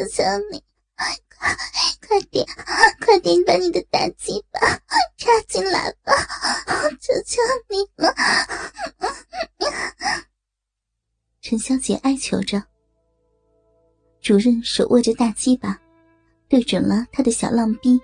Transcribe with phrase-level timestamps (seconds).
[0.00, 0.62] 求求你，
[0.96, 1.06] 快
[2.06, 2.46] 快点，
[3.04, 4.60] 快点把你的大鸡巴
[5.18, 6.12] 插进来吧！
[6.98, 7.38] 求求
[7.68, 8.14] 你了。
[11.42, 12.62] 陈小姐哀求着。
[14.22, 15.78] 主任手握着大鸡巴，
[16.48, 18.00] 对准了她的小浪逼，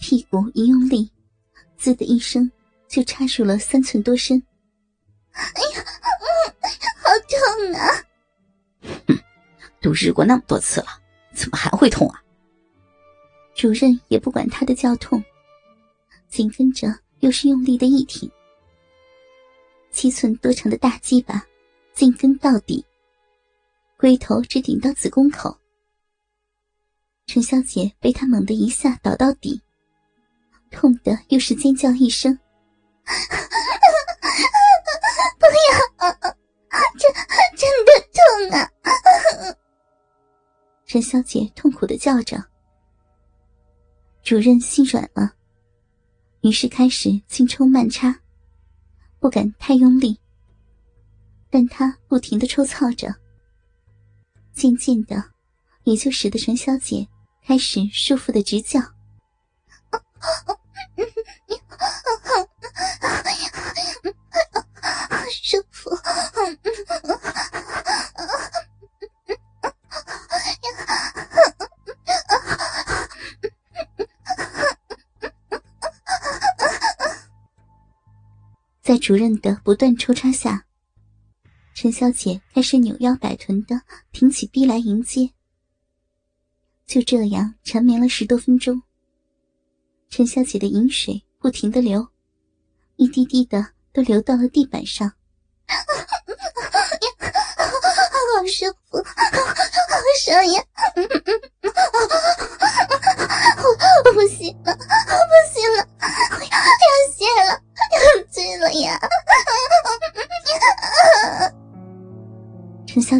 [0.00, 1.12] 屁股一用力，
[1.76, 2.50] 滋的一声
[2.88, 4.42] 就插入了三寸多深。
[5.30, 5.84] 哎呀，
[6.96, 8.03] 好痛啊！
[9.84, 10.86] 都日过那么多次了，
[11.34, 12.18] 怎么还会痛啊？
[13.54, 15.22] 主任也不管他的叫痛，
[16.26, 16.88] 紧跟着
[17.20, 18.30] 又是用力的一挺，
[19.90, 21.44] 七寸多长的大鸡巴
[21.92, 22.82] 进根到底，
[23.98, 25.54] 龟头直顶到子宫口。
[27.26, 29.60] 陈小姐被他猛的一下倒到底，
[30.70, 32.38] 痛的又是尖叫一声。
[35.38, 36.08] 不要！
[36.96, 37.12] 真
[37.54, 37.92] 真的
[38.48, 38.70] 痛啊！
[40.94, 42.40] 陈小姐痛苦的叫着。
[44.22, 45.32] 主任心软了，
[46.42, 48.16] 于是开始轻抽慢插，
[49.18, 50.16] 不敢太用力，
[51.50, 53.12] 但他不停的抽操着，
[54.52, 55.32] 渐渐的，
[55.82, 57.08] 也就使得陈小姐
[57.44, 58.80] 开始舒服的直叫。
[65.42, 65.90] 舒服，
[79.04, 80.64] 主任的不断抽插下，
[81.74, 85.28] 陈小姐开始扭腰摆臀的挺起臂来迎接。
[86.86, 88.80] 就这样缠绵了十多分钟，
[90.08, 92.08] 陈小姐的饮水不停的流，
[92.96, 95.12] 一滴滴的都流到了地板上。
[98.34, 99.12] 好舒服，好
[100.24, 100.64] 爽呀！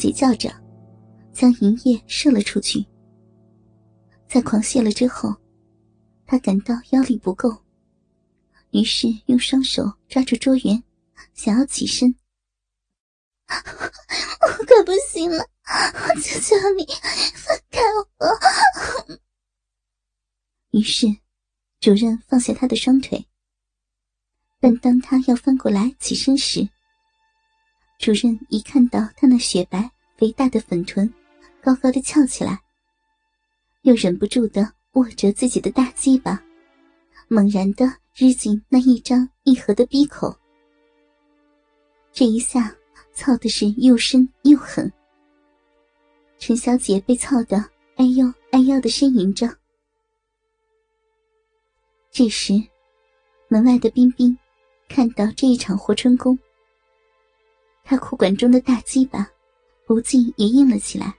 [0.00, 0.50] 陈小姐叫着，
[1.30, 2.86] 将银叶射了出去。
[4.26, 5.36] 在狂泻了之后，
[6.24, 7.54] 他感到腰力不够，
[8.70, 10.82] 于是用双手抓住桌缘，
[11.34, 12.14] 想要起身。
[13.50, 16.86] 我可不行了，我求求你
[17.34, 17.80] 放开
[18.18, 19.18] 我！
[20.70, 21.08] 于是，
[21.78, 23.26] 主任放下他的双腿，
[24.60, 26.66] 但当他要翻过来起身时，
[28.00, 31.06] 主任一看到他那雪白肥大的粉臀
[31.62, 32.58] 高高的翘起来，
[33.82, 36.42] 又忍不住的握着自己的大鸡巴，
[37.28, 37.84] 猛然的
[38.16, 40.34] 日进那一张一合的鼻口。
[42.10, 42.74] 这一下。
[43.12, 44.90] 操的是又深又狠，
[46.38, 47.58] 陈小姐被操的
[47.96, 49.46] 哎呦哎呦的呻吟着。
[52.10, 52.54] 这时，
[53.48, 54.34] 门外的冰冰
[54.88, 56.38] 看到这一场活春宫，
[57.90, 59.28] 他裤管中的大鸡巴
[59.84, 61.12] 不禁也硬了起来，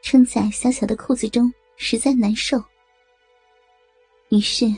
[0.00, 2.62] 撑在小小的裤子中实在难受。
[4.28, 4.72] 于是，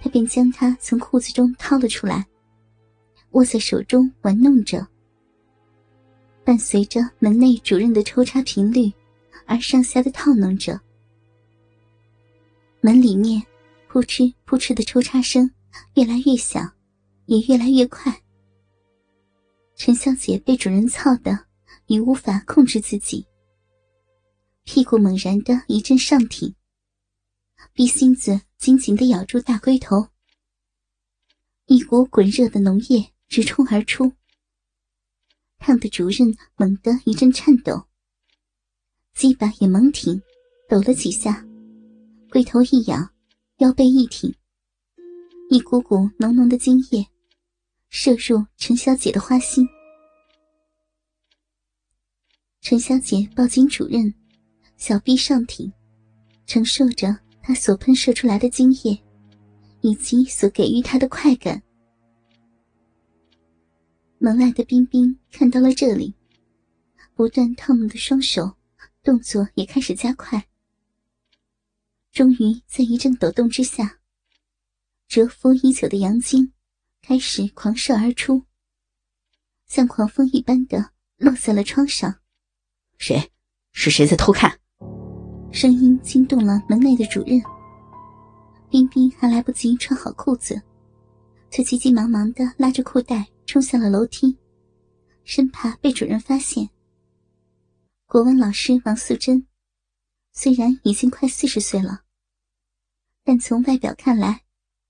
[0.00, 2.26] 他便将它从裤子中掏了出来，
[3.30, 4.84] 握在手中玩弄着。
[6.42, 8.92] 伴随着门内主任的抽插频率，
[9.46, 10.80] 而上下的套弄着。
[12.80, 13.40] 门里面
[13.86, 15.48] 扑哧扑哧的抽插声
[15.94, 16.68] 越来越响，
[17.26, 18.12] 也越来越快。
[19.84, 21.36] 陈小姐被主人操的
[21.86, 23.26] 已无法控制自己，
[24.62, 26.54] 屁股猛然的一阵上挺，
[27.72, 30.06] 逼心子紧紧的咬住大龟头，
[31.66, 34.12] 一股滚热的浓液直冲而出。
[35.58, 37.88] 烫的主任猛地一阵颤抖，
[39.16, 40.22] 鸡巴也猛挺，
[40.68, 41.44] 抖了几下，
[42.30, 43.12] 龟头一仰，
[43.56, 44.32] 腰背一挺，
[45.50, 47.04] 一股股浓浓的精液
[47.94, 49.68] 射入陈小姐的花心。
[52.62, 54.12] 陈小姐抱紧主任，
[54.78, 55.70] 小臂上挺，
[56.46, 58.98] 承受着他所喷射出来的精液，
[59.82, 61.62] 以及所给予她的快感。
[64.16, 66.14] 门外的冰冰看到了这里，
[67.14, 68.56] 不断烫弄的双手
[69.02, 70.42] 动作也开始加快。
[72.10, 73.98] 终于在一阵抖动之下，
[75.08, 76.54] 蛰伏已久的阳精
[77.02, 78.44] 开始狂射而出，
[79.66, 82.20] 像狂风一般的落在了窗上。
[82.96, 83.32] 谁？
[83.72, 84.58] 是谁在偷看？
[85.52, 87.42] 声音惊动了门内的主任。
[88.70, 90.62] 冰冰还来不及穿好裤子，
[91.50, 93.26] 就急急忙忙的拉着裤带。
[93.44, 94.38] 冲下了楼梯，
[95.24, 96.70] 生怕被主任发现。
[98.06, 99.46] 国文老师王素贞
[100.32, 102.04] 虽然已经快四十岁了，
[103.24, 104.44] 但从外表看来，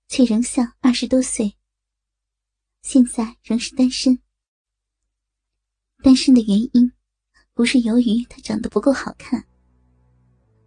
[0.07, 1.57] 却仍像二十多岁。
[2.83, 4.19] 现在仍是单身。
[6.03, 6.91] 单身的原因，
[7.53, 9.43] 不是由于他长得不够好看。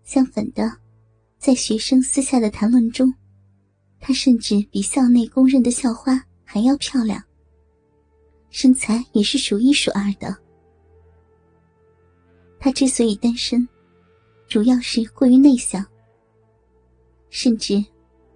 [0.02, 0.80] 相反的，
[1.38, 3.12] 在学生私下的谈论中，
[4.00, 7.22] 她甚至比校内公认的校花还要漂亮，
[8.48, 10.34] 身材也是数一数二的。
[12.58, 13.68] 她之所以单身，
[14.48, 15.84] 主要是过于内向，
[17.28, 17.84] 甚至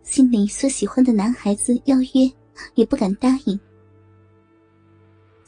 [0.03, 2.31] 心里所喜欢的男孩子邀约
[2.75, 3.59] 也不敢答应。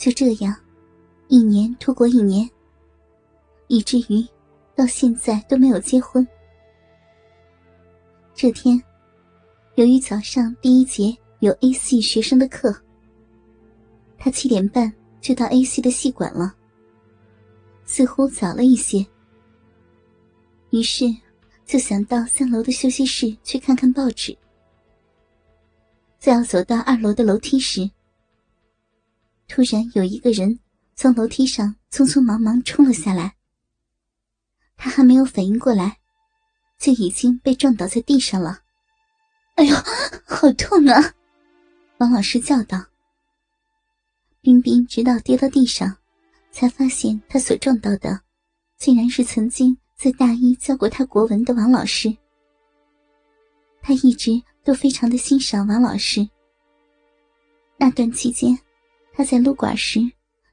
[0.02, 0.52] 就这样，
[1.28, 2.50] 一年拖过一年，
[3.68, 4.26] 以至于
[4.74, 6.26] 到现在都没有结婚。
[8.34, 8.82] 这天，
[9.76, 12.74] 由于早上第一节有 A 系学生的课，
[14.18, 16.52] 他七点半就到 A 系的系馆了，
[17.84, 19.06] 似乎早了一些。
[20.70, 21.04] 于是，
[21.64, 24.36] 就想到三楼的休息室去看看报纸。
[26.18, 27.88] 在要走到二楼的楼梯时，
[29.54, 30.58] 突然有一个人
[30.94, 33.34] 从楼梯上匆匆忙忙冲了下来。
[34.78, 35.98] 他还没有反应过来，
[36.78, 38.60] 就已经被撞倒在地上了。
[39.56, 39.76] “哎呦，
[40.24, 41.12] 好痛啊！”
[42.00, 42.82] 王老师叫道。
[44.40, 45.98] 冰冰直到跌到地上，
[46.50, 48.22] 才发现他所撞到的，
[48.78, 52.16] 竟然是曾经在大一教过他国文的王老师。
[53.82, 56.26] 他一直都非常的欣赏王老师。
[57.76, 58.58] 那段期间。
[59.12, 60.00] 他在撸管时，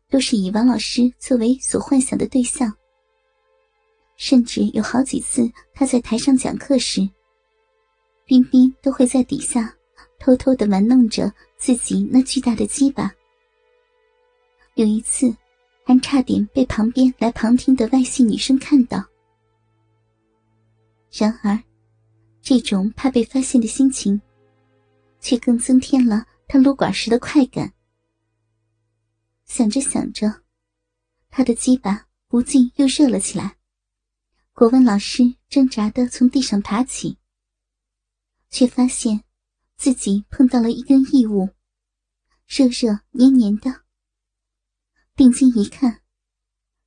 [0.09, 2.71] 都是以王老师作为所幻想的对象。
[4.17, 7.07] 甚至有好几次，他在台上讲课时，
[8.25, 9.73] 冰冰都会在底下
[10.19, 13.09] 偷偷的玩弄着自己那巨大的鸡巴。
[14.75, 15.33] 有一次，
[15.85, 19.01] 还差点被旁边来旁听的外系女生看到。
[21.11, 21.57] 然而，
[22.41, 24.21] 这种怕被发现的心情，
[25.21, 27.71] 却更增添了他撸管时的快感。
[29.49, 30.43] 想着想着，
[31.29, 33.57] 他的鸡巴不禁又热了起来。
[34.53, 37.17] 国文老师挣扎的从地上爬起，
[38.51, 39.23] 却发现
[39.75, 41.49] 自己碰到了一根异物，
[42.45, 43.85] 热热黏黏的。
[45.15, 46.03] 定睛一看，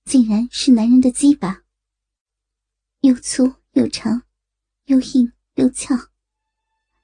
[0.05, 1.64] 竟然是男人的鸡巴，
[3.00, 4.23] 又粗又长，
[4.85, 5.97] 又硬又翘，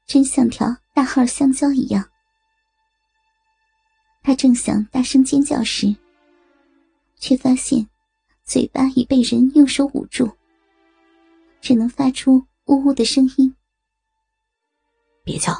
[0.07, 2.13] 真像条大号香蕉一样。
[4.29, 5.87] 他正想大声尖叫时，
[7.17, 7.89] 却发现
[8.45, 10.31] 嘴巴已被人用手捂住，
[11.63, 13.57] 只能发出呜呜的声音。
[15.25, 15.55] 别叫！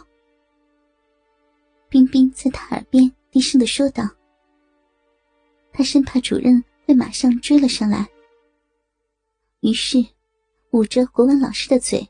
[1.89, 4.07] 冰冰在他耳边低声的说道。
[5.73, 8.07] 他生怕主任会马上追了上来，
[9.61, 10.05] 于是
[10.73, 12.07] 捂着国文老师的嘴，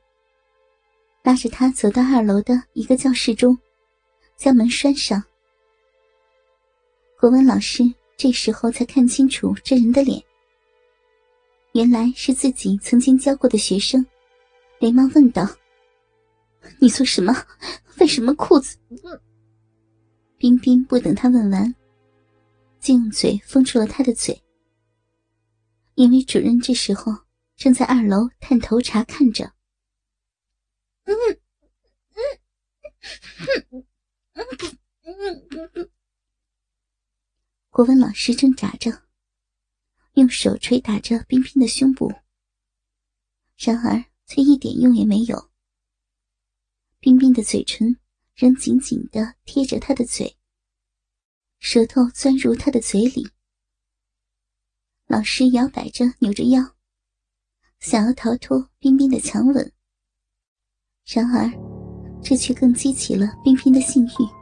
[1.22, 3.56] 拉着他走到二楼的一个教室中，
[4.36, 5.22] 将门拴上。
[7.20, 7.82] 国文老师
[8.16, 10.22] 这时候才看清楚这人的脸，
[11.72, 14.06] 原来是自己曾经教过的学生，
[14.78, 15.44] 连忙问道
[16.78, 17.34] ：“你做什么？
[17.98, 18.78] 为什么裤子？”
[20.38, 21.74] 冰冰不等他问完，
[22.78, 24.40] 就用嘴封住了他的嘴，
[25.96, 27.12] 因为主任这时候
[27.56, 29.44] 正在二楼探头查看着。
[31.02, 31.16] 嗯
[33.74, 33.84] 嗯
[34.34, 35.90] 嗯嗯嗯。
[37.78, 39.04] 国文老师挣扎着，
[40.14, 42.12] 用手捶打着冰冰的胸部，
[43.56, 45.48] 然而却一点用也没有。
[46.98, 47.96] 冰冰的嘴唇
[48.34, 50.36] 仍紧紧的贴着他的嘴，
[51.60, 53.30] 舌头钻入他的嘴里。
[55.06, 56.74] 老师摇摆着，扭着腰，
[57.78, 59.72] 想要逃脱冰冰的强吻，
[61.04, 61.48] 然而
[62.20, 64.37] 这却更激起了冰冰的性欲。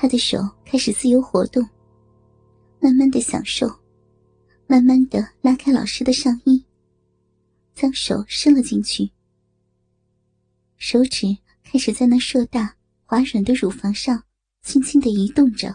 [0.00, 1.60] 他的手开始自由活动，
[2.78, 3.68] 慢慢的享受，
[4.68, 6.64] 慢慢的拉开老师的上衣，
[7.74, 9.10] 将手伸了进去，
[10.76, 12.76] 手指开始在那硕大
[13.06, 14.22] 滑软的乳房上
[14.62, 15.74] 轻轻的移动着。